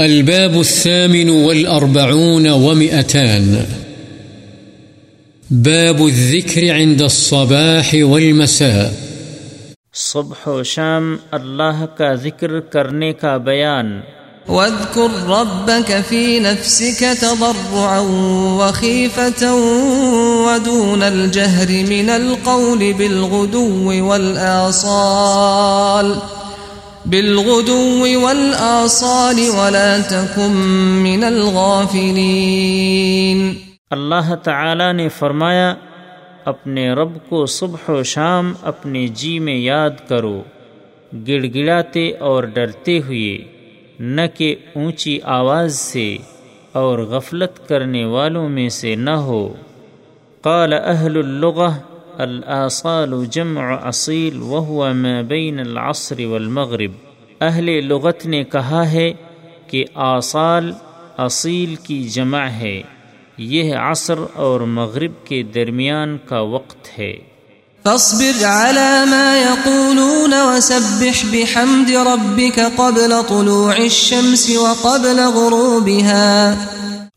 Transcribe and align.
الباب 0.00 0.60
الثامن 0.60 1.30
والأربعون 1.30 2.48
ومئتان. 2.48 3.66
باب 5.50 6.06
الذكر 6.06 6.72
عند 6.72 7.02
الصباح 7.02 7.96
والمساء. 8.02 8.92
صبح 9.94 10.48
و 10.48 10.62
شام 10.62 11.16
اللہ 11.30 11.84
کا 11.98 12.14
ذکر 12.14 12.60
کرنے 12.60 13.12
کا 13.12 13.36
بیان. 13.36 14.00
واذكر 14.48 15.08
ربك 15.26 16.00
في 16.08 16.38
نفسك 16.38 17.16
تضرعا 17.20 18.00
وخيفة 18.58 19.54
ودون 20.46 21.02
الجهر 21.02 21.68
من 21.68 22.10
القول 22.10 22.92
بالغدو 22.92 24.08
والآصال. 24.08 26.14
بالغدو 27.06 28.20
والآصال 28.20 29.40
ولا 29.56 29.98
تكن 30.10 30.52
من 31.02 31.24
الغافلين 31.24 33.54
اللہ 33.90 34.34
تعالی 34.42 34.92
نے 34.92 35.08
فرمایا، 35.08 35.74
اپنے 36.44 36.92
رب 36.92 37.10
کو 37.28 37.46
صبح 37.46 37.90
و 37.90 38.02
شام 38.02 38.52
اپنے 38.62 39.06
جی 39.14 39.38
میں 39.38 39.56
یاد 39.56 39.90
کرو 40.08 40.42
گڑ 41.28 41.44
گڑاتے 41.54 42.10
اور 42.20 42.44
ڈرتے 42.54 42.98
ہوئے، 42.98 43.38
نہ 44.00 44.20
کہ 44.34 44.54
اونچی 44.74 45.18
آواز 45.34 45.74
سے 45.74 46.16
اور 46.72 46.98
غفلت 47.10 47.68
کرنے 47.68 48.04
والوں 48.04 48.48
میں 48.48 48.68
سے 48.68 48.94
نہ 48.96 49.16
ہو۔ 49.26 49.54
قال 50.44 50.72
اہل 50.72 51.16
اللغہ 51.16 51.70
الاصال 52.18 53.24
جمع 53.26 53.76
اصیل 53.82 54.42
وهو 54.42 54.92
ما 54.92 55.20
بین 55.20 55.60
العصر 55.60 56.26
والمغرب۔ 56.26 56.90
اہل 57.40 57.88
لغت 57.88 58.26
نے 58.26 58.44
کہا 58.44 58.90
ہے 58.90 59.12
کہ 59.66 59.84
آصال 59.94 60.72
اصیل 61.16 61.74
کی 61.74 62.04
جمع 62.04 62.44
ہے۔ 62.44 62.82
یہ 63.38 63.74
عصر 63.76 64.14
اور 64.34 64.60
مغرب 64.60 65.26
کے 65.26 65.42
درمیان 65.42 66.18
کا 66.28 66.40
وقت 66.40 66.98
ہے۔ 66.98 67.16
فاصبر 67.82 68.44
على 68.44 69.10
ما 69.10 69.36
يقولون 69.36 70.32
وسبح 70.32 71.26
بحمد 71.32 71.90
ربك 71.90 72.60
قبل 72.76 73.12
طلوع 73.28 73.72
الشمس 73.72 74.50
وقبل 74.50 75.20
غروبها۔ 75.20 76.54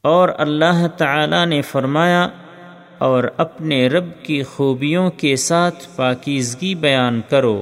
اور 0.02 0.30
اللہ 0.38 0.88
تعالی 0.97 1.45
نے 1.45 1.61
فرمایا 1.61 2.27
اور 2.97 3.23
اپنے 3.37 3.87
رب 3.87 4.23
کی 4.23 4.43
خوبیوں 4.43 5.09
کے 5.09 5.35
ساتھ 5.35 5.87
پاکیزگی 5.95 6.75
بیان 6.75 7.21
کرو 7.29 7.61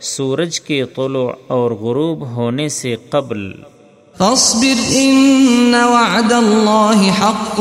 سورج 0.00 0.60
کے 0.60 0.84
طلوع 0.84 1.32
اور 1.46 1.70
غروب 1.70 2.26
ہونے 2.26 2.68
سے 2.68 2.96
قبل۔ 3.10 3.52
فاصبر 4.18 4.82
ان 4.88 5.74
وعد 5.74 6.32
الله 6.32 7.10
حق 7.20 7.60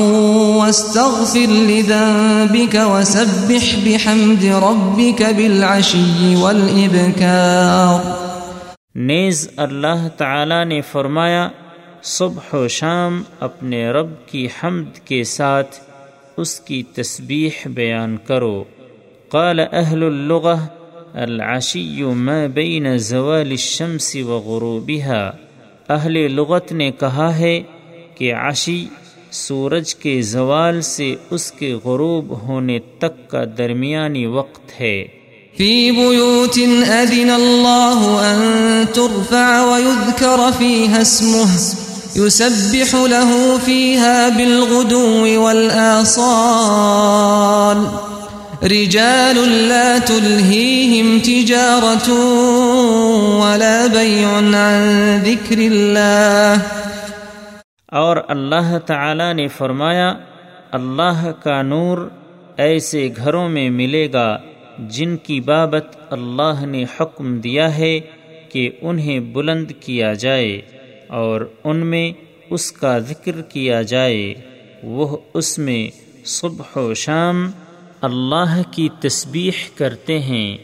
واستغفر 0.58 1.52
لذنبك 1.52 2.76
وسبح 2.76 3.80
بحمد 3.84 4.44
ربك 4.44 5.24
بالعشي 5.38 6.36
والابكار 6.36 8.00
نیز 8.96 9.50
اللہ 9.58 10.08
تعالی 10.18 10.64
نے 10.64 10.82
فرمایا 10.82 11.50
صبح 12.04 12.56
و 12.56 12.68
شام 12.68 13.24
اپنے 13.40 13.92
رب 13.92 14.28
کی 14.28 14.48
حمد 14.64 15.00
کے 15.00 15.24
ساتھ 15.24 15.76
اس 16.38 16.60
کی 16.60 16.84
تسبیح 16.84 17.50
بیان 17.66 18.18
کرو۔ 18.18 18.64
قال 19.30 19.60
اہل 19.72 20.04
اللغہ 20.04 20.68
العشی 21.14 22.04
ما 22.04 22.46
بین 22.54 22.98
زوال 22.98 23.50
الشمس 23.50 24.16
وغروبها 24.16 25.32
اہل 25.90 26.32
لغت 26.32 26.72
نے 26.72 26.92
کہا 26.92 27.38
ہے 27.38 27.64
کہ 28.18 28.34
عشی 28.34 28.86
سورج 29.32 29.96
کے 29.96 30.22
زوال 30.22 30.82
سے 30.82 31.16
اس 31.30 31.52
کے 31.52 31.74
غروب 31.74 32.42
ہونے 32.42 32.80
تک 33.00 33.30
کا 33.30 33.44
درمیانی 33.58 34.26
وقت 34.26 34.82
ہے۔ 34.82 35.08
في 35.58 35.92
بيوت 35.92 36.60
أذن 36.88 37.30
الله 37.30 38.16
أن 38.22 38.84
ترفع 38.94 39.62
ويذكر 39.62 40.40
فيها 40.58 41.02
اسمه 41.02 41.83
يسبح 42.16 42.96
له 42.96 43.58
فيها 43.66 44.30
بالغدو 44.38 45.42
والآصال. 45.42 47.78
رجال 48.72 49.50
لا 49.50 49.98
تلهيهم 50.06 51.20
تجارة 51.20 52.14
ولا 53.40 53.86
بيع 53.94 54.38
عن 54.38 54.56
ذكر 55.26 55.58
الله. 55.58 56.56
اور 57.86 58.18
اللہ 58.28 58.78
تعالی 58.86 59.34
نے 59.34 59.48
فرمایا، 59.48 60.14
اللہ 60.72 61.32
کا 61.44 61.62
نور 61.62 62.10
ایسے 62.58 63.10
گھروں 63.18 63.50
میں 63.50 63.70
ملے 63.70 64.08
گا 64.14 64.38
جن 64.80 65.18
کی 65.18 65.42
بابت 65.42 65.98
اللہ 66.10 66.66
نے 66.66 66.84
حکم 66.84 67.40
دیا 67.40 67.78
ہے 67.78 68.00
کہ 68.52 68.70
انہیں 68.82 69.20
بلند 69.20 69.72
کیا 69.80 70.14
جائے۔ 70.14 70.62
اور 71.14 71.42
ان 71.64 71.78
میں 71.78 72.12
اس 72.50 72.72
کا 72.72 73.00
ذکر 73.00 73.42
کیا 73.42 73.82
جائے، 73.82 74.34
وہ 74.84 75.18
اس 75.34 75.58
میں 75.58 75.88
صبح 76.26 76.80
و 76.80 76.94
شام 76.94 77.52
اللہ 78.02 78.62
کی 78.72 78.90
تسبیح 79.00 79.52
کرتے 79.78 80.20
ہیں۔ 80.20 80.58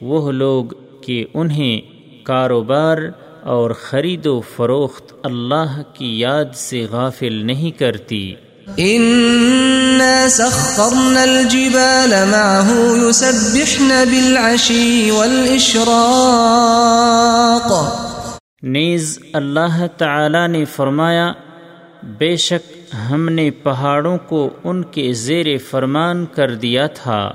وہ 0.00 0.32
لوگ 0.32 0.64
کہ 1.02 1.24
انہیں 1.34 1.80
کاروبار 2.24 2.98
اور 3.42 3.70
خرید 3.70 4.26
و 4.26 4.40
فروخت 4.40 5.14
اللہ 5.22 5.82
کی 5.94 6.20
یاد 6.20 6.54
سے 6.54 6.86
غافل 6.90 7.32
نہیں 7.32 7.70
کرتی۔ 7.70 8.34
سخرنا 10.28 11.22
الجبال 11.22 12.10
معه 12.10 13.08
يسبحن 13.08 13.88
بالعشي 13.88 15.10
والإشراق۔ 15.10 18.03
نیز 18.66 19.18
اللہ 19.32 19.86
تعالی 19.98 20.46
نے 20.46 20.64
فرمایا، 20.64 21.32
بے 22.02 22.36
شک 22.36 22.94
ہم 23.10 23.28
نے 23.28 23.50
پہاڑوں 23.50 24.18
کو 24.28 24.50
ان 24.64 24.82
کے 24.82 25.12
زیر 25.12 25.46
فرمان 25.70 26.26
کر 26.26 26.54
دیا 26.54 26.86
تھا۔ 26.86 27.32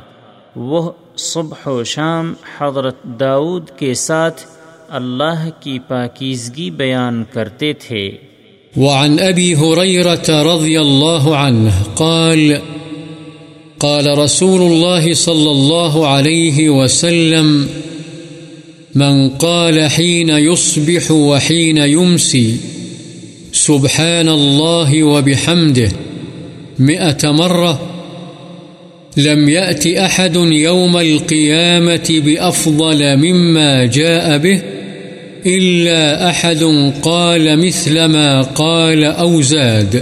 وہ 0.55 0.91
صبح 1.17 1.69
و 1.69 1.83
شام 1.83 2.33
حضرت 2.57 3.03
داود 3.03 3.69
کے 3.77 3.93
ساتھ 3.93 4.41
اللہ 4.89 5.49
کی 5.59 5.79
پاکیزگی 5.79 6.69
بیان 6.69 7.23
کرتے 7.33 7.73
تھے۔ 7.73 8.11
وعن 8.77 9.19
رضی 9.19 10.77
اللہ 10.77 11.29
عنہ 11.29 11.69
قال 11.95 12.53
قال 13.77 14.07
رسول 14.07 14.61
الله 14.61 15.13
صلى 15.13 15.49
الله 15.49 16.05
عليه 16.05 16.83
وسلم 16.83 17.65
من 18.95 19.29
قال 19.29 19.89
حين 19.89 20.29
يصبح 20.29 21.11
وحين 21.11 21.77
يمسي 21.77 22.57
سبحان 23.51 24.29
الله 24.29 25.03
وبحمده، 25.03 25.91
مئة 26.79 27.31
مرة، 27.31 27.79
لم 29.17 29.49
يأت 29.49 29.87
أحد 29.87 30.35
يوم 30.35 30.97
القيامة 30.97 32.21
بأفضل 32.25 33.17
مما 33.17 33.85
جاء 33.85 34.37
به، 34.37 34.61
إلا 35.45 36.29
أحد 36.29 36.91
قال 37.01 37.65
مثل 37.65 38.05
ما 38.05 38.41
قال 38.41 39.03
أو 39.03 39.41
زاد. 39.41 39.95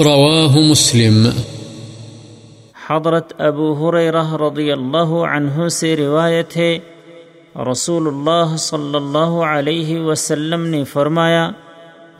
رواه 0.00 0.58
مسلم. 0.70 1.28
حضرت 2.88 3.32
ابو 3.38 3.72
حریرہ 3.72 4.32
رضی 4.32 4.72
اللہ 4.72 5.12
عنہ 5.34 5.68
سے 5.68 5.96
روایت 5.96 6.56
ہے 6.56 6.78
رسول 7.56 8.06
اللہ 8.06 8.56
صلی 8.56 8.94
اللہ 8.94 9.32
علیہ 9.46 10.00
وسلم 10.00 10.66
نے 10.66 10.84
فرمایا، 10.84 11.50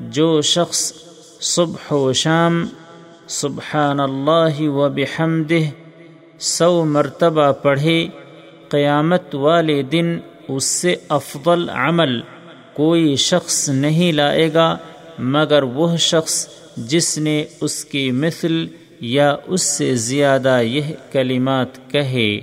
جو 0.01 0.41
شخص 0.43 0.93
صبح 1.41 1.93
و 1.93 2.13
شام 2.13 2.67
سبحان 3.27 4.01
اللہ 4.01 4.61
و 4.61 4.89
بحمدہ 4.89 5.63
سو 6.39 6.85
مرتبہ 6.85 7.53
پڑھے، 7.53 8.07
قیامت 8.69 9.35
والے 9.35 9.83
دن 9.83 10.19
اس 10.49 10.65
سے 10.65 10.95
افضل 11.09 11.69
عمل 11.69 12.21
کوئی 12.75 13.17
شخص 13.17 13.69
نہیں 13.69 14.13
لائے 14.13 14.55
گا، 14.55 14.77
مگر 15.19 15.63
وہ 15.63 15.97
شخص 15.97 16.49
جس 16.77 17.19
نے 17.19 17.45
اس 17.61 17.85
کی 17.85 18.11
مثل 18.11 18.67
یا 19.01 19.37
اس 19.47 19.63
سے 19.63 19.95
زیادہ 19.95 20.61
یہ 20.63 20.93
کلمات 21.13 21.91
کہے۔ 21.91 22.41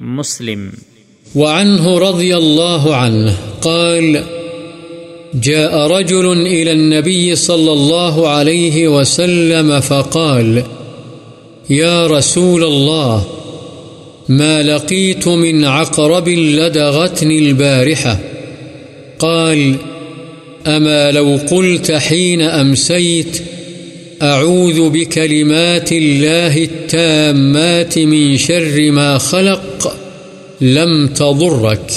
مسلم 0.00 0.70
وعنه 1.34 1.98
رضي 1.98 2.36
الله 2.36 2.94
عنه 2.96 3.36
قال، 3.62 4.22
جاء 5.34 5.76
رجل 5.76 6.32
إلى 6.32 6.72
النبي 6.72 7.36
صلى 7.36 7.72
الله 7.72 8.28
عليه 8.28 8.88
وسلم 8.88 9.80
فقال، 9.80 10.62
يا 11.70 12.06
رسول 12.06 12.64
الله، 12.64 13.26
ما 14.28 14.62
لقيت 14.62 15.28
من 15.28 15.64
عقرب 15.64 16.28
لدغتني 16.28 17.38
البارحة؟ 17.38 18.18
قال، 19.18 19.74
أما 20.66 21.10
لو 21.10 21.38
قلت 21.50 21.92
حين 21.92 22.40
أمسيت، 22.40 23.42
أعوذ 24.22 24.88
بكلمات 24.90 25.92
الله 25.92 26.64
التامات 26.64 27.98
من 27.98 28.36
شر 28.36 28.90
ما 28.90 29.18
خلق. 29.18 29.96
لم 30.62 31.06
تضرك. 31.06 31.92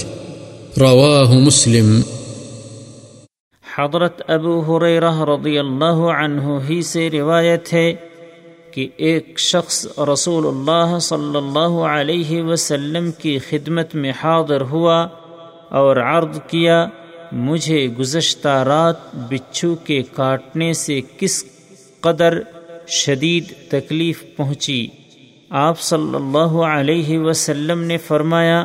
رواه 0.82 1.34
مسلم. 1.34 2.02
حضرت 3.78 4.22
ابو 4.28 4.60
حریرہ 4.60 5.20
رضی 5.20 5.60
اللہ 5.60 6.06
عنہ 6.24 6.60
ہی 6.70 6.82
سے 6.82 7.10
روایت 7.10 7.74
ہے 7.74 7.94
کہ 8.72 8.88
ایک 8.98 9.40
شخص 9.40 10.00
رسول 10.00 10.48
اللہ 10.48 11.00
صلی 11.00 11.38
اللہ 11.38 11.84
علیہ 11.88 12.44
وسلم 12.44 13.12
کی 13.12 13.40
خدمت 13.40 13.96
میں 13.96 14.12
حاضر 14.24 14.62
ہوا 14.62 15.08
اور 15.70 15.98
عرض 15.98 16.40
کیا، 16.48 16.88
مجھے 17.32 17.88
گزشتہ 18.00 18.64
رات 18.68 19.16
بچھو 19.16 19.76
کے 19.76 20.02
کاٹنے 20.16 20.74
سے 20.74 21.00
کس 21.20 21.46
قدر 22.02 22.40
شدید 22.88 23.44
تکلیف 23.70 24.24
پہنچی؟ 24.38 24.88
آپ 25.54 25.80
صلی 25.80 26.16
اللہ 26.16 26.54
علیہ 26.66 27.18
وسلم 27.20 27.82
نے 27.84 27.98
فرمایا، 27.98 28.64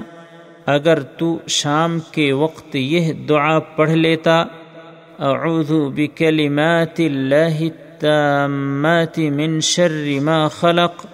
اگر 0.67 1.01
تو 1.19 1.27
شام 1.47 1.99
کے 2.13 2.31
وقت 2.33 2.77
یہ 2.77 3.13
دعا 3.29 3.59
پڑھ 3.77 3.91
لیتا، 3.91 4.37
اعوذ 5.29 5.73
بکلمات 5.95 7.01
اللہ 7.01 7.61
التامات 7.61 9.19
من 9.37 9.59
شر 9.63 9.93
ما 10.21 10.39
خلق 10.51 11.05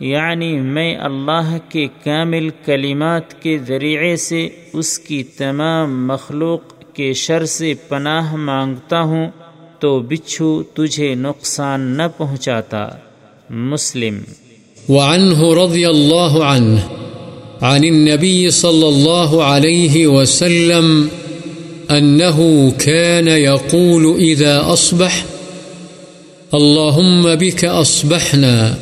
یعنی 0.00 0.52
میں 0.60 0.96
اللہ 1.00 1.56
کے 1.68 1.86
کامل 2.04 2.48
کلمات 2.64 3.40
کے 3.42 3.56
ذریعے 3.68 4.14
سے 4.26 4.48
اس 4.72 4.98
کی 4.98 5.22
تمام 5.38 6.06
مخلوق 6.06 6.74
کے 6.94 7.12
شر 7.22 7.44
سے 7.54 7.72
پناہ 7.88 8.34
مانگتا 8.48 9.00
ہوں، 9.02 9.30
تو 9.80 9.98
بچھو 10.00 10.50
تجھے 10.74 11.14
نقصان 11.14 11.80
نہ 11.96 12.08
پہنچاتا۔ 12.16 12.86
مسلم 13.70 14.20
وعنه 14.88 15.54
رضي 15.54 15.88
الله 15.88 16.44
عنه، 16.44 16.88
عن 17.62 17.84
النبي 17.84 18.50
صلى 18.50 18.88
الله 18.88 19.44
عليه 19.44 20.06
وسلم 20.06 21.08
أنه 21.90 22.70
كان 22.78 23.28
يقول 23.28 24.16
إذا 24.20 24.72
أصبح، 24.72 25.24
اللهم 26.54 27.34
بك 27.34 27.64
أصبحنا، 27.64 28.78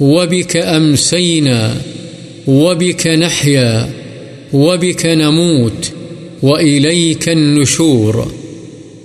وبك 0.00 0.56
أمسينا، 0.56 1.74
وبك 2.46 3.06
نحيا، 3.06 3.90
وبك 4.52 5.06
نموت، 5.06 5.92
وإليك 6.42 7.28
النشور. 7.28 8.32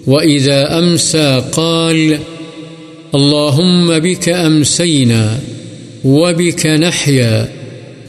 وإذا 0.07 0.79
أمسى 0.79 1.43
قال، 1.51 2.19
اللهم 3.15 3.99
بك 3.99 4.29
أمسينا. 4.29 5.39
وبك 6.05 6.65
نحيا، 6.65 7.45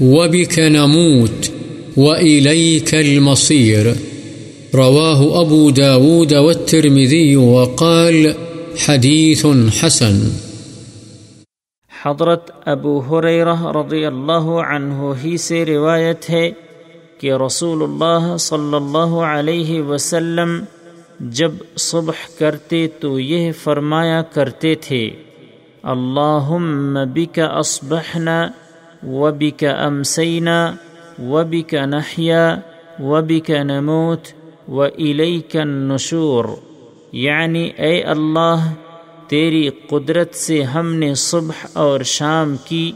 وبك 0.00 0.58
نموت، 0.58 1.50
وإليك 1.96 2.94
المصير. 2.94 3.86
رواه 4.74 5.40
أبو 5.40 5.70
داود 5.70 6.34
والترمذي 6.34 7.36
وقال 7.36 8.26
حديث 8.86 9.46
حسن. 9.80 10.28
حضرت 12.02 12.50
ابو 12.68 13.00
حریرہ 13.00 13.66
رضی 13.66 14.04
اللہ 14.04 14.62
عنہ 14.68 15.12
ہی 15.24 15.36
سے 15.36 15.64
روایت 15.64 16.30
ہے 16.30 16.50
کہ 17.20 17.32
رسول 17.46 17.82
اللہ 17.82 18.36
صلی 18.36 18.76
اللہ 18.76 19.14
علیہ 19.14 19.82
وسلم 19.82 20.64
جب 21.20 21.50
صبح 21.76 22.38
کرتے 22.38 22.86
تو 23.00 23.20
یہ 23.20 23.52
فرمایا 23.62 24.22
کرتے 24.22 24.74
تھے 24.74 25.10
اللهم 25.88 26.98
بك 27.14 27.40
أصبحنا 27.60 28.48
وبك 29.06 29.64
أمسينا 29.86 30.72
وبك 31.22 31.74
نحيا 31.74 32.56
وبك 33.00 33.50
نموت 33.50 34.20
وإليك 34.68 35.56
النشور. 35.56 36.44
یعنی 37.12 37.70
اے 37.76 38.02
اللہ، 38.02 38.72
تیری 39.28 39.68
قدرت 39.68 40.34
سے 40.34 40.62
ہم 40.62 40.94
نے 40.94 41.14
صبح 41.14 41.66
اور 41.72 42.00
شام 42.00 42.56
کی، 42.64 42.92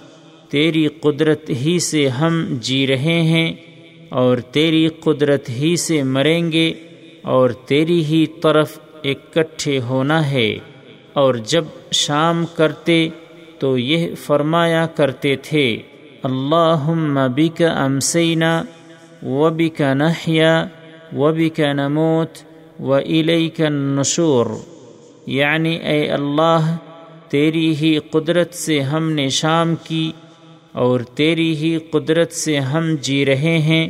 تیری 0.49 0.87
قدرت 0.87 1.51
ہی 1.51 1.79
سے 1.79 2.09
ہم 2.09 2.47
جی 2.61 2.87
رہے 2.87 3.23
ہیں 3.23 3.53
اور 4.09 4.39
تیری 4.39 4.89
قدرت 4.89 5.51
ہی 5.51 5.77
سے 5.77 6.03
مریں 6.03 6.53
گے 6.53 6.73
اور 7.23 7.51
تیری 7.51 8.05
ہی 8.05 8.27
طرف 8.27 8.79
اکٹھے 9.05 9.81
ہونا 9.81 10.31
ہے۔ 10.31 10.59
اور 11.13 11.35
جب 11.35 11.65
شام 11.93 12.45
کرتے 12.47 13.09
تو 13.59 13.79
یہ 13.79 14.15
فرمایا 14.15 14.87
کرتے 14.87 15.37
تھے 15.37 15.67
اللہ 16.23 16.85
بک 17.37 17.63
امسینہ 17.77 18.55
و 19.23 19.51
بک 19.51 19.81
نحیا 19.95 20.67
و 21.17 21.33
بک 21.33 21.61
نموت 21.61 22.39
و 22.81 22.97
علیک 22.97 23.61
نشور 23.61 24.47
یعنی 25.27 25.75
اے 25.77 26.11
اللہ، 26.11 26.77
تیری 27.29 27.75
ہی 27.77 27.99
قدرت 28.11 28.55
سے 28.55 28.81
ہم 28.81 29.11
نے 29.13 29.29
شام 29.29 29.75
کی 29.85 30.13
اور 30.73 31.01
تیری 31.01 31.57
ہی 31.57 31.79
قدرت 31.79 32.33
سے 32.33 32.59
ہم 32.59 32.95
جی 33.01 33.25
رہے 33.27 33.59
ہیں 33.59 33.87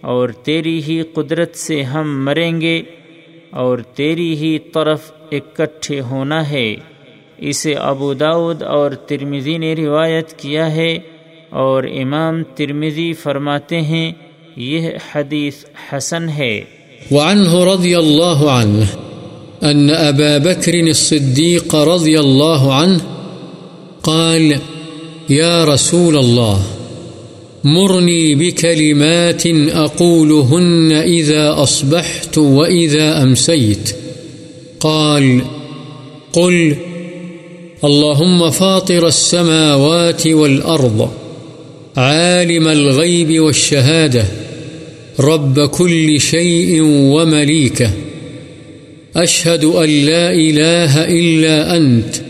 اور 0.00 0.28
تیری 0.28 0.82
ہی 0.82 1.02
قدرت 1.02 1.54
سے 1.54 1.82
ہم 1.82 2.24
مریں 2.24 2.60
گے۔ 2.60 2.82
اور 3.54 3.78
تیری 3.78 4.36
ہی 4.36 4.58
طرف 4.58 5.12
اکٹھے 5.32 6.00
ہونا 6.00 6.50
ہے۔ 6.50 6.74
اسے 7.38 7.74
ابو 7.74 8.14
داود 8.14 8.62
اور 8.62 8.90
ترمزی 8.90 9.58
نے 9.58 9.74
روایت 9.74 10.38
کیا 10.38 10.74
ہے 10.74 10.98
اور 11.50 11.84
امام 11.84 12.42
ترمزی 12.42 13.12
فرماتے 13.12 13.80
ہیں، 13.80 14.12
یہ 14.56 14.90
حدیث 15.14 15.54
حسن 15.92 16.28
ہے۔ 16.28 16.64
وعنه 17.10 17.74
رضي 17.74 17.94
الله 17.94 18.48
عنه 18.48 18.84
أن 19.70 19.90
أبا 19.90 20.38
بكر 20.38 20.72
الصديق 20.74 21.74
رضي 21.74 22.16
الله 22.16 22.72
عنه 22.72 22.98
قال 24.00 24.52
يا 25.30 25.64
رسول 25.74 26.18
الله 26.18 26.73
مرني 27.64 28.34
بكلمات 28.34 29.46
أقولهن 29.70 30.92
إذا 30.92 31.62
أصبحت 31.62 32.38
وإذا 32.38 33.22
أمسيت. 33.22 33.96
قال، 34.80 35.40
قل، 36.32 36.76
اللهم 37.84 38.50
فاطر 38.50 39.06
السماوات 39.06 40.26
والأرض، 40.26 41.10
عالم 41.96 42.68
الغيب 42.68 43.40
والشهادة، 43.40 44.24
رب 45.20 45.60
كل 45.60 46.20
شيء 46.20 46.82
ومليكه، 46.82 47.90
أشهد 49.16 49.64
أن 49.64 49.88
لا 49.88 50.32
إله 50.32 51.04
إلا 51.04 51.76
أنت 51.76 52.23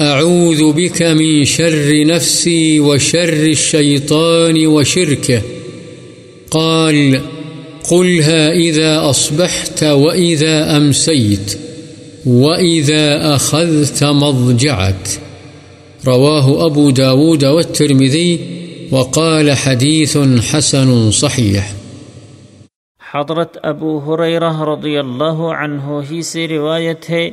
أعوذ 0.00 0.72
بك 0.72 1.02
من 1.02 1.44
شر 1.44 2.06
نفسي 2.06 2.80
وشر 2.80 3.46
الشيطان 3.46 4.66
وشركه. 4.66 5.42
قال 6.50 7.20
قلها 7.90 8.52
إذا 8.52 9.10
أصبحت 9.10 9.84
وإذا 9.84 10.76
أمسيت 10.76 11.58
وإذا 12.26 13.34
أخذت 13.34 14.04
مضجعك. 14.04 15.20
رواه 16.06 16.66
أبو 16.66 16.90
داود 16.90 17.44
والترمذي 17.44 18.38
وقال 18.90 19.52
حديث 19.52 20.16
حسن 20.50 21.10
صحيح. 21.10 21.62
حضرت 23.14 23.58
ابو 23.62 23.98
حریرہ 23.98 24.62
رضی 24.62 24.96
اللہ 24.98 25.38
عنہ 25.58 26.00
ہی 26.10 26.22
سے 26.22 26.48
روایت 26.48 27.10
ہے 27.10 27.30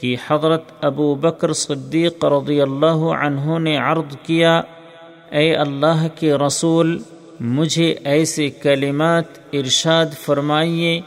کہ 0.00 0.16
حضرت 0.30 0.62
ابو 0.80 1.14
بکر 1.14 1.52
صدیق 1.52 2.24
رضی 2.24 2.60
اللہ 2.60 3.00
عنہ 3.20 3.58
نے 3.58 3.76
عرض 3.76 4.16
کیا، 4.22 4.60
اے 5.30 5.54
اللہ 5.54 6.06
کے 6.14 6.34
رسول، 6.34 6.98
مجھے 7.40 7.94
ایسے 8.04 8.50
کلمات 8.50 9.38
ارشاد 9.52 10.06
فرمائیے 10.20 11.00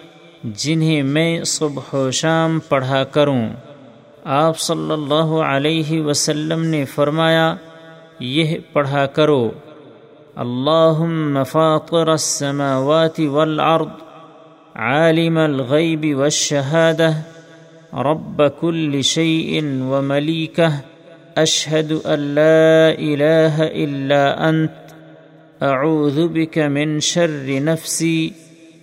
جنہیں 0.44 1.04
میں 1.04 1.44
صبح 1.44 1.96
و 1.96 2.12
شام 2.12 2.60
پڑھا 2.60 3.04
کروں۔ 3.04 3.50
آپ 4.24 4.60
صلی 4.60 4.92
اللہ 4.92 5.36
علیہ 5.46 6.02
وسلم 6.02 6.64
نے 6.64 6.86
فرمایا، 6.86 7.56
یہ 8.20 8.58
پڑھا 8.74 9.06
کرو 9.06 9.52
اللهم 10.36 11.44
فاطر 11.44 12.08
السماوات 12.08 13.20
والأرض 13.20 13.92
عالم 14.76 15.38
الغيب 15.38 16.06
والشهادة 16.18 17.33
رب 17.94 18.48
كل 18.48 19.04
شيء 19.04 19.64
ومليكه، 19.64 20.74
أشهد 21.38 21.92
أن 22.06 22.20
لا 22.36 22.90
إله 22.90 23.64
إلا 23.64 24.50
أنت، 24.50 24.72
أعوذ 25.64 26.28
بك 26.28 26.58
من 26.58 27.00
شر 27.00 27.64
نفسي 27.64 28.32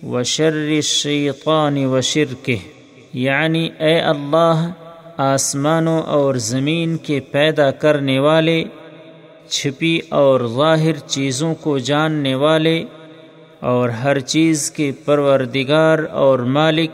و 0.03 0.23
شر 0.23 0.81
شیطان 0.81 1.85
و 1.85 2.01
شرک 2.01 2.49
یعنی 3.13 3.69
اے 3.79 3.99
اللہ 3.99 4.69
آسمانوں 5.17 6.01
اور 6.01 6.35
زمین 6.35 6.97
کے 6.97 7.19
پیدا 7.19 7.71
کرنے 7.71 8.19
والے، 8.19 8.63
چھپی 9.49 9.99
اور 10.09 10.47
ظاہر 10.47 10.99
چیزوں 11.07 11.53
کو 11.55 11.77
جاننے 11.77 12.35
والے، 12.35 12.83
اور 13.59 13.89
ہر 13.89 14.19
چیز 14.19 14.71
کے 14.71 14.91
پروردگار 15.05 15.99
اور 15.99 16.39
مالک 16.39 16.91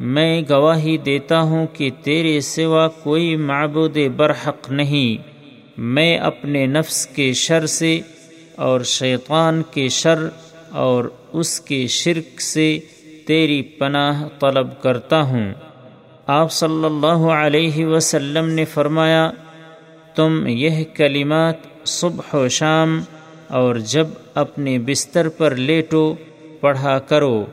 میں 0.00 0.42
گواہی 0.50 0.96
دیتا 0.96 1.40
ہوں 1.40 1.66
کہ 1.72 1.90
تیرے 2.02 2.40
سوا 2.40 2.88
کوئی 2.88 3.36
معبود 3.36 3.98
برحق 4.16 4.70
نہیں۔ 4.70 5.22
میں 5.78 6.18
اپنے 6.18 6.66
نفس 6.66 7.06
کے 7.06 7.32
شر 7.32 7.66
سے 7.66 8.00
اور 8.56 8.80
شیطان 8.80 9.62
کے 9.70 9.88
شر 9.88 10.28
اور 10.70 11.04
اس 11.32 11.60
کے 11.60 11.86
شرک 11.86 12.40
سے 12.40 12.78
تیری 13.26 13.62
پناہ 13.62 14.28
طلب 14.40 14.82
کرتا 14.82 15.22
ہوں۔ 15.22 15.52
آپ 16.26 16.52
صلی 16.52 16.84
اللہ 16.84 17.30
علیہ 17.30 17.86
وسلم 17.86 18.48
نے 18.48 18.64
فرمایا، 18.64 19.30
تم 20.14 20.44
یہ 20.46 20.84
کلمات 20.94 21.54
صبح 21.84 22.36
و 22.36 22.48
شام 22.48 23.00
اور 23.48 23.74
جب 23.74 24.06
اپنے 24.34 24.78
بستر 24.78 25.28
پر 25.28 25.54
لیٹو، 25.54 26.14
پڑھا 26.60 26.98
کرو۔ 26.98 27.46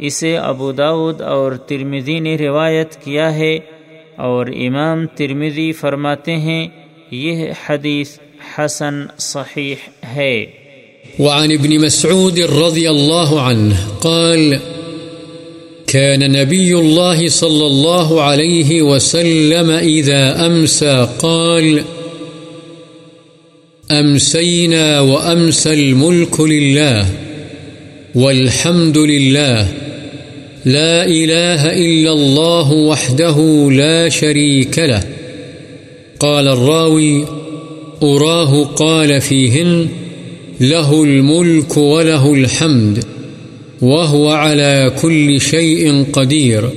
اسے 0.00 0.36
ابو 0.36 0.72
داود 0.72 1.20
اور 1.20 1.52
ترمدی 1.52 2.20
نے 2.20 2.36
روایت 2.36 3.04
کیا 3.04 3.34
ہے 3.34 3.58
اور 4.16 4.46
امام 4.46 5.06
ترمدی 5.06 5.72
فرماتے 5.72 6.36
ہیں، 6.36 6.68
یہ 7.10 7.46
حدیث 7.68 8.18
حسن 8.58 8.94
صحیح 9.18 9.74
ہے۔ 10.14 10.46
وعن 11.18 11.50
ابن 11.50 11.76
مسعود 11.76 12.38
رضی 12.38 12.86
اللہ 12.86 13.32
عنہ 13.34 13.74
قال 14.00 14.54
كان 15.92 16.32
نبي 16.32 16.72
الله 16.72 17.28
صلى 17.28 17.66
الله 17.66 18.22
عليه 18.22 18.82
وسلم 18.82 19.70
إذا 19.70 20.46
أمسى 20.46 21.06
قال 21.18 21.78
أمسينا 23.92 25.00
وأمسى 25.00 25.72
الملك 25.72 26.40
لله 26.40 27.06
والحمد 28.14 28.98
لله 28.98 29.87
لا 30.64 31.06
إله 31.06 31.72
إلا 31.72 32.12
الله 32.12 32.72
وحده 32.72 33.68
لا 33.70 34.08
شريك 34.08 34.78
له. 34.78 35.04
قال 36.20 36.48
الراوي 36.48 37.26
أراه 38.02 38.64
قال 38.64 39.20
فيهن 39.20 39.88
له 40.60 41.02
الملك 41.04 41.76
وله 41.76 42.34
الحمد، 42.34 43.04
وهو 43.82 44.30
على 44.30 44.92
كل 45.02 45.40
شيء 45.40 46.04
قدير. 46.12 46.70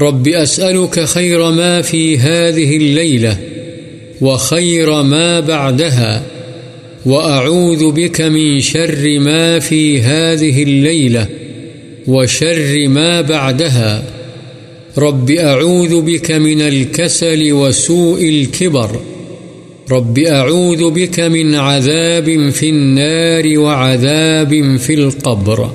رب 0.00 0.28
أسألك 0.28 1.04
خير 1.04 1.50
ما 1.50 1.82
في 1.82 2.18
هذه 2.18 2.76
الليلة، 2.76 3.36
وخير 4.20 5.02
ما 5.02 5.40
بعدها، 5.40 6.22
وأعوذ 7.06 7.90
بك 7.90 8.20
من 8.20 8.60
شر 8.60 9.18
ما 9.18 9.58
في 9.58 10.00
هذه 10.00 10.62
الليلة. 10.62 11.26
وشر 12.06 12.88
ما 12.88 13.20
بعدها. 13.20 14.02
رب 14.98 15.30
أعوذ 15.30 16.00
بك 16.00 16.30
من 16.30 16.60
الكسل 16.60 17.52
وسوء 17.52 18.28
الكبر. 18.28 19.00
رب 19.90 20.18
أعوذ 20.18 20.90
بك 20.90 21.20
من 21.20 21.54
عذاب 21.54 22.50
في 22.50 22.68
النار 22.68 23.58
وعذاب 23.58 24.76
في 24.76 24.94
القبر. 24.94 25.70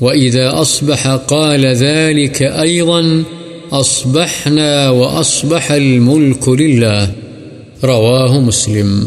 وإذا 0.00 0.60
أصبح 0.60 1.08
قال 1.08 1.66
ذلك 1.66 2.42
أيضا 2.42 3.24
أصبحنا 3.72 4.90
وأصبح 4.90 5.72
الملك 5.72 6.48
لله. 6.48 7.12
رواه 7.84 8.40
مسلم. 8.40 9.06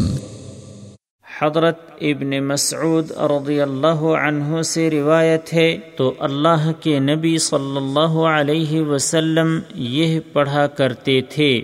حضرت 1.22 1.87
ابن 2.00 2.44
مسعود 2.44 3.10
رضی 3.10 3.60
اللہ 3.60 4.00
عنہ 4.26 4.62
سے 4.62 4.90
روایت 4.90 5.54
ہے، 5.54 5.78
تو 5.96 6.14
اللہ 6.18 6.70
کے 6.80 6.98
نبی 6.98 7.38
صلی 7.38 7.76
اللہ 7.76 8.18
علیہ 8.18 8.82
وسلم 8.82 9.58
یہ 9.74 10.20
پڑھا 10.32 10.66
کرتے 10.66 11.20
تھے۔ 11.20 11.62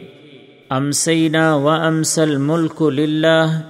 امسینا 0.71 1.55
و 1.55 1.69
امسل 1.69 2.37
ملک 2.37 2.83
للہ 2.83 3.61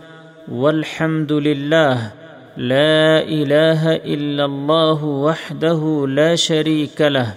والحمد 0.49 1.31
للہ، 1.31 2.09
لا 2.57 3.19
إله 3.19 3.87
إلا 4.05 4.45
الله 4.45 4.99
وحده 5.03 6.07
لا 6.09 6.35
شريك 6.35 7.01
له 7.01 7.33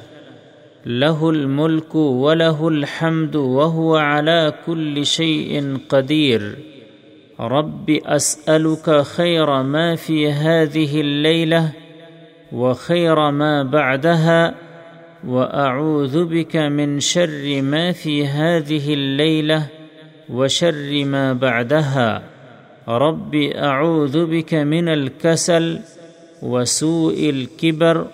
له 0.85 1.17
الملك 1.29 1.95
وله 1.95 2.67
الحمد 2.67 3.35
وهو 3.35 3.95
على 3.95 4.49
كل 4.65 5.03
شيء 5.03 5.61
قدير 5.87 6.39
رب 7.39 7.89
أسألك 7.89 9.01
خير 9.01 9.63
ما 9.63 9.95
في 9.95 10.31
هذه 10.31 11.01
الليلة 11.01 11.71
وخير 12.51 13.31
ما 13.31 13.63
بعدها 13.63 14.55
وأعوذ 15.27 16.25
بك 16.25 16.55
من 16.55 16.99
شر 16.99 17.61
ما 17.61 17.91
في 17.91 18.27
هذه 18.27 18.93
الليلة 18.93 19.67
وشر 20.29 21.05
ما 21.05 21.33
بعدها 21.33 22.23
رب 22.87 23.35
أعوذ 23.35 24.25
بك 24.25 24.53
من 24.53 24.87
الكسل 24.89 25.79
وسوء 26.41 27.29
الكبر 27.29 28.07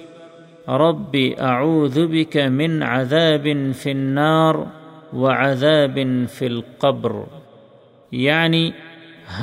رب 0.70 1.16
أعوذ 1.40 2.08
بك 2.08 2.38
من 2.38 2.84
عذاب 2.84 3.72
في 3.72 3.92
النار 3.92 4.68
وعذاب 5.14 6.26
في 6.28 6.48
القبر 6.48 7.26
یعنی 8.14 8.74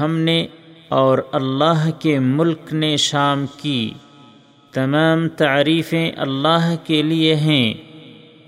ہم 0.01 0.19
نے 0.19 0.47
اور 0.89 1.19
اللہ 1.33 1.91
کے 2.01 2.19
ملک 2.19 2.73
نے 2.73 2.97
شام 2.97 3.45
کی۔ 3.57 3.91
تمام 4.73 5.29
تعریفیں 5.29 6.13
اللہ 6.17 6.75
کے 6.85 7.03
لیے 7.03 7.35
ہیں۔ 7.35 7.75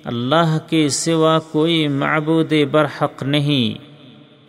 اللہ 0.05 0.59
کے 0.71 0.89
سوا 0.89 1.39
کوئی 1.39 1.89
معبود 1.89 2.53
برحق 2.71 3.23
نہیں۔ 3.23 3.85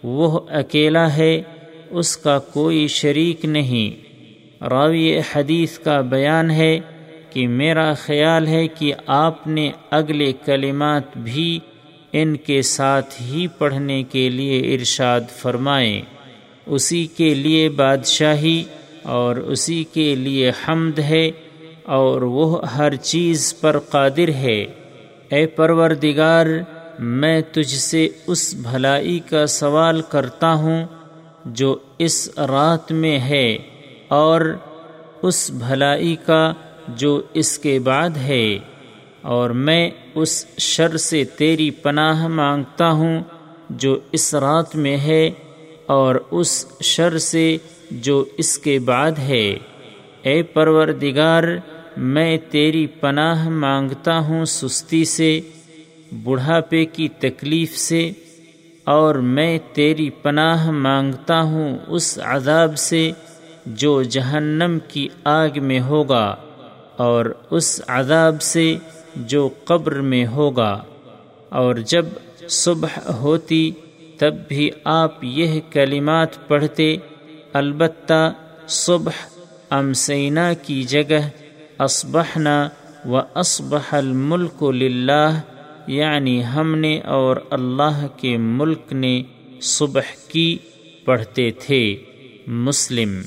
وہ 0.03 0.39
اکیلا 0.49 1.15
ہے، 1.15 1.41
اس 1.89 2.17
کا 2.17 2.39
کوئی 2.39 2.87
شریک 2.87 3.45
نہیں۔ 3.45 4.03
راوی 4.63 5.19
حدیث 5.35 5.79
کا 5.79 6.01
بیان 6.01 6.51
ہے 6.51 6.79
کہ 7.29 7.47
میرا 7.47 7.93
خیال 7.93 8.47
ہے 8.47 8.67
کہ 8.67 8.93
آپ 9.07 9.47
نے 9.47 9.71
اگلے 9.89 10.31
کلمات 10.45 11.17
بھی 11.17 11.59
ان 12.11 12.37
کے 12.37 12.61
ساتھ 12.61 13.21
ہی 13.21 13.47
پڑھنے 13.47 14.03
کے 14.03 14.29
لیے 14.29 14.73
ارشاد 14.73 15.21
فرمائیں 15.29 16.01
اسی 16.65 17.05
کے 17.05 17.33
لیے 17.33 17.69
بادشاہی 17.69 18.63
اور 19.03 19.35
اسی 19.35 19.83
کے 19.83 20.15
لیے 20.15 20.49
حمد 20.49 20.99
ہے 20.99 21.31
اور 21.83 22.21
وہ 22.21 22.67
ہر 22.67 22.95
چیز 22.95 23.55
پر 23.61 23.79
قادر 23.79 24.29
ہے۔ 24.29 24.65
اے 25.29 25.45
پروردگار، 25.45 26.45
میں 26.99 27.41
تجھ 27.51 27.75
سے 27.75 28.07
اس 28.27 28.53
بھلائی 28.53 29.19
کا 29.19 29.45
سوال 29.45 30.01
کرتا 30.01 30.53
ہوں 30.53 30.85
جو 31.45 31.77
اس 31.97 32.29
رات 32.37 32.91
میں 32.91 33.19
ہے 33.19 33.57
اور 34.07 34.57
اس 35.21 35.51
بھلائی 35.51 36.15
کا 36.25 36.53
جو 36.87 37.21
اس 37.33 37.59
کے 37.59 37.79
بعد 37.79 38.17
ہے۔ 38.17 38.57
اور 39.21 39.49
میں 39.49 39.89
اس 40.15 40.45
شر 40.57 40.97
سے 40.97 41.23
تیری 41.23 41.69
پناہ 41.69 42.27
مانگتا 42.27 42.91
ہوں 42.91 43.19
جو 43.69 43.99
اس 44.11 44.35
رات 44.35 44.75
میں 44.75 44.97
ہے 44.97 45.31
اور 45.85 46.15
اس 46.31 46.65
شر 46.81 47.17
سے 47.17 47.57
جو 47.91 48.25
اس 48.37 48.57
کے 48.59 48.79
بعد 48.79 49.11
ہے۔ 49.19 49.57
اے 50.21 50.43
پروردگار، 50.43 51.43
میں 51.97 52.37
تیری 52.51 52.87
پناہ 52.87 53.49
مانگتا 53.49 54.19
ہوں 54.19 54.45
سستی 54.45 55.05
سے، 55.05 55.41
بڑھاپے 56.23 56.85
کی 56.85 57.07
تکلیف 57.19 57.77
سے، 57.77 58.11
اور 58.83 59.15
میں 59.15 59.59
تیری 59.73 60.09
پناہ 60.09 60.71
مانگتا 60.71 61.41
ہوں 61.41 61.77
اس 61.87 62.19
عذاب 62.23 62.77
سے 62.77 63.11
جو 63.65 64.03
جہنم 64.03 64.77
کی 64.87 65.07
آگ 65.23 65.49
میں 65.61 65.79
ہوگا، 65.79 66.35
اور 66.97 67.25
اس 67.49 67.81
عذاب 67.87 68.41
سے 68.41 68.75
جو 69.15 69.49
قبر 69.65 69.91
میں 69.91 70.25
ہوگا۔ 70.25 70.83
اور 71.49 71.75
جب 71.75 72.05
صبح 72.49 73.11
ہوتی 73.11 73.71
تب 74.23 74.33
بھی 74.47 74.69
آپ 74.83 75.23
یہ 75.23 75.59
کلمات 75.71 76.47
پڑھتے، 76.47 76.95
البتہ 77.53 78.33
صبح 78.67 79.11
امسینہ 79.69 80.53
کی 80.61 80.83
جگہ 80.83 81.29
اسبحنا 81.81 82.69
و 83.05 83.17
اسبح 83.35 83.95
الملک 83.95 84.63
للہ 84.63 85.39
یعنی 85.87 86.43
ہم 86.55 86.75
نے 86.75 86.99
اور 86.99 87.37
اللہ 87.51 88.07
کے 88.17 88.37
ملک 88.37 88.93
نے 88.93 89.23
صبح 89.61 90.01
کی 90.27 90.57
پڑھتے 91.05 91.51
تھے۔ 91.51 91.95
مسلم۔ 92.47 93.21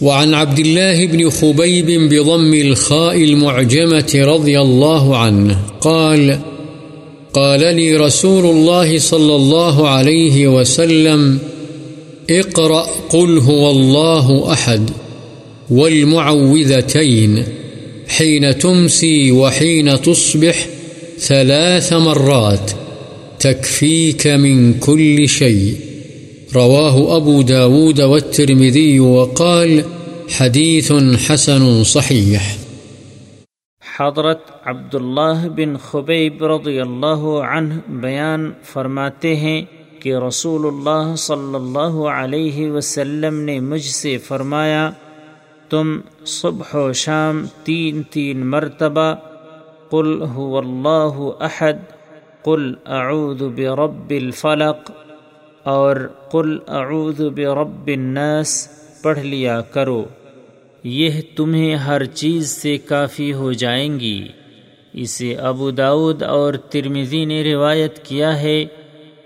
وعن 0.00 0.34
عبد 0.34 0.58
الله 0.58 1.06
بن 1.10 1.28
خبيب 1.28 2.10
بضم 2.10 2.52
الخاء 2.52 3.16
المعجمة 3.16 4.34
رضي 4.34 4.56
الله 4.56 5.14
عنه 5.14 5.78
قال 5.78 6.30
قال 7.38 7.60
لي 7.76 7.96
رسول 7.96 8.46
الله 8.46 8.98
صلى 8.98 9.36
الله 9.36 9.88
عليه 9.88 10.48
وسلم، 10.48 11.38
اقرأ 12.30 12.86
قل 13.10 13.38
هو 13.38 13.70
الله 13.70 14.52
أحد 14.52 14.90
والمعوذتين، 15.70 17.44
حين 18.08 18.58
تمسي 18.58 19.32
وحين 19.32 20.02
تصبح 20.02 20.66
ثلاث 21.18 21.92
مرات، 21.92 22.70
تكفيك 23.40 24.26
من 24.26 24.74
كل 24.74 25.28
شيء. 25.28 25.74
رواه 26.54 27.16
أبو 27.16 27.42
داود 27.42 28.00
والترمذي 28.00 29.00
وقال 29.00 29.84
حديث 30.28 30.92
حسن 31.26 31.84
صحيح. 31.84 32.57
حضرت 34.00 34.50
عبداللہ 34.64 35.48
بن 35.56 35.76
خبیب 35.76 36.44
رضی 36.44 36.80
اللہ 36.80 37.42
عنہ 37.50 37.74
بیان 37.88 38.52
فرماتے 38.62 39.36
ہیں 39.36 39.62
کہ 40.00 40.16
رسول 40.16 40.66
اللہ 40.66 41.14
صلی 41.14 41.54
اللہ 41.54 41.96
علیہ 42.08 42.70
وسلم 42.70 43.40
نے 43.40 43.60
مجھ 43.60 43.82
سے 43.82 44.18
فرمایا، 44.18 44.90
تم 45.70 46.00
صبح 46.26 46.76
و 46.76 46.92
شام 46.92 47.46
تین 47.64 48.02
تین 48.02 48.46
مرتبہ، 48.46 49.14
قل 49.90 50.22
هو 50.34 50.58
اللہ 50.58 51.18
احد، 51.40 51.78
قل 52.42 52.74
اعوذ 52.86 53.42
برب 53.42 54.10
الفلق، 54.10 54.90
اور 55.62 55.96
قل 56.30 56.58
اعوذ 56.68 57.22
برب 57.22 57.86
الناس 57.86 58.68
پڑھ 59.02 59.18
لیا 59.18 59.60
کرو۔ 59.60 60.04
یہ 60.84 61.10
تمہیں 61.36 61.74
ہر 61.74 62.04
چیز 62.04 62.48
سے 62.48 62.78
کافی 62.78 63.32
ہو 63.32 63.52
جائیں 63.52 64.00
گی۔ 64.00 64.28
اسے 64.92 65.34
ابو 65.34 65.70
داود 65.70 66.22
اور 66.22 66.54
ترمزی 66.54 67.24
نے 67.24 67.42
روایت 67.42 68.04
کیا 68.04 68.40
ہے 68.40 68.66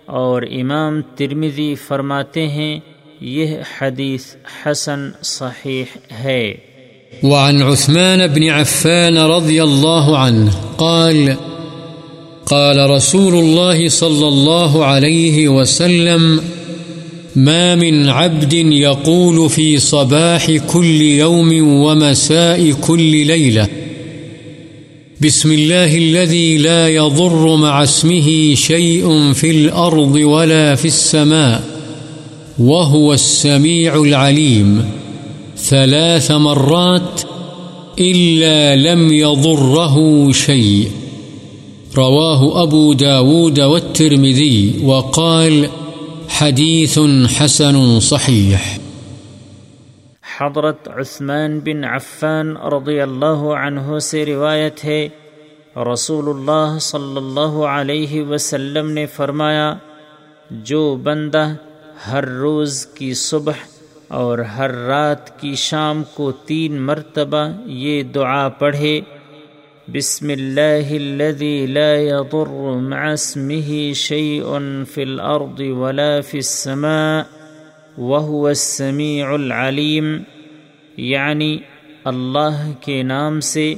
اور 0.07 0.43
امام 0.43 1.03
ترمزی 1.17 1.75
فرماتے 1.75 2.49
ہیں، 2.49 2.81
یہ 3.21 3.57
حدیث 3.81 4.35
حسن 4.67 5.11
صحیح 5.23 5.85
ہے۔ 6.19 6.55
وعن 7.23 7.63
عثمان 7.63 8.19
بن 8.35 8.43
عفان 8.51 9.17
رضي 9.17 9.61
الله 9.61 10.15
عنه 10.17 10.51
قال 10.77 11.31
قال 12.45 12.79
رسول 12.79 13.35
الله 13.35 13.89
صلى 13.89 14.27
الله 14.29 14.85
عليه 14.85 15.49
وسلم 15.49 16.39
ما 17.37 17.75
من 17.75 18.09
عبد 18.09 18.53
يقول 18.55 19.51
في 19.51 19.79
صباح 19.79 20.51
كل 20.51 21.01
يوم 21.01 21.73
ومساء 21.83 22.71
كل 22.73 23.27
ليلة. 23.27 23.69
بسم 25.21 25.53
الله 25.53 25.97
الذي 25.97 26.59
لا 26.59 26.89
يضر 26.89 27.57
مع 27.57 27.83
اسمه 27.83 28.55
شيء 28.55 29.33
في 29.33 29.51
الأرض 29.51 30.15
ولا 30.15 30.75
في 30.75 30.85
السماء، 30.85 31.63
وهو 32.59 33.13
السميع 33.13 34.03
العليم. 34.03 34.85
ثلاث 35.57 36.31
مرات 36.31 37.23
إلا 37.99 38.77
لم 38.77 39.13
يضره 39.13 40.33
شيء. 40.33 40.91
رواه 41.97 42.63
أبو 42.63 42.93
داود 42.93 43.61
والترمذي 43.61 44.73
وقال 44.85 45.13
وقال 45.63 45.82
حديث 46.43 46.99
حسن 47.39 47.77
صحيح. 48.01 48.61
حضرت 50.39 50.89
عثمان 50.89 51.59
بن 51.59 51.85
عفان 51.85 52.57
رضی 52.57 53.01
اللہ 53.01 53.45
عنہ 53.59 53.99
سے 53.99 54.25
روایت 54.27 54.85
ہے 54.85 55.09
رسول 55.93 56.29
اللہ 56.29 56.79
صلی 56.79 57.17
اللہ 57.17 57.59
علیہ 57.75 58.23
وسلم 58.23 58.91
نے 58.91 59.07
فرمایا، 59.07 59.75
جو 60.51 60.97
بندہ 60.97 61.45
ہر 62.09 62.25
روز 62.25 62.87
کی 62.87 63.15
صبح 63.15 63.63
اور 64.09 64.39
ہر 64.39 64.71
رات 64.71 65.41
کی 65.41 65.55
شام 65.55 66.03
کو 66.15 66.33
تین 66.33 66.81
مرتبہ 66.81 67.49
یہ 67.67 68.03
دعا 68.03 68.49
پڑھے 68.49 69.01
بسم 69.89 70.29
اللہ 70.29 70.91
الذي 70.91 71.67
لا 71.67 71.95
يضر 71.97 72.51
مع 72.81 73.13
اسمه 73.13 73.93
شيء 73.93 74.45
في 74.95 75.03
الأرض 75.03 75.61
ولا 75.61 76.21
في 76.21 76.39
السماء 76.39 77.23
وهو 77.99 78.49
السميع 78.49 79.27
العليم. 79.27 80.23
یعنی 80.97 81.59
اللہ 82.05 82.71
کے 82.81 83.03
نام 83.03 83.41
سے، 83.41 83.75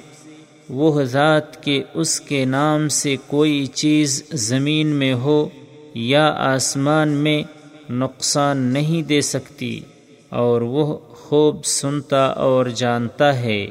وہ 0.71 1.03
ذات 1.03 1.65
کے 1.65 1.83
اس 1.95 2.21
کے 2.21 2.45
نام 2.45 2.89
سے 2.89 3.17
کوئی 3.27 3.67
چیز 3.67 4.25
زمین 4.31 4.87
میں 4.87 5.15
ہو 5.15 5.49
یا 5.95 6.35
آسمان 6.37 7.09
میں 7.09 7.43
نقصان 7.91 8.57
نہیں 8.57 9.03
دے 9.03 9.21
سکتی 9.21 9.81
اور 10.29 10.61
وہ 10.61 10.99
خوب 10.99 11.65
سنتا 11.65 12.25
اور 12.25 12.67
جانتا 12.67 13.41
ہے۔ 13.41 13.67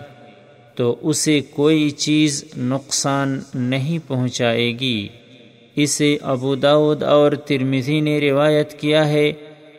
تو 0.76 0.96
اسے 1.02 1.42
کوئی 1.42 1.90
چیز 1.90 2.46
نقصان 2.58 3.40
نہیں 3.56 4.00
پہنچائے 4.08 4.80
گی۔ 4.80 5.08
اسے 5.76 6.18
ابو 6.22 6.56
داود 6.56 7.04
اور 7.04 7.32
ترمزی 7.32 8.00
نے 8.00 8.20
روایت 8.20 8.80
کیا 8.80 9.10
ہے 9.10 9.34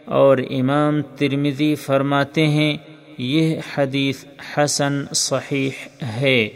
اور 0.05 0.39
امام 0.51 1.03
ترمزی 1.03 1.75
فرماتے 1.75 2.47
ہیں، 2.47 2.77
یہ 3.19 3.57
حدیث 3.75 4.25
حسن 4.57 5.05
صحیح 5.15 5.71
ہے۔ 6.03 6.49